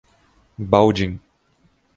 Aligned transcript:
Baldim 0.71 1.21